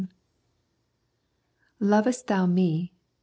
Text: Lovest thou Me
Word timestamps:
Lovest 1.79 2.25
thou 2.25 2.47
Me 2.47 2.89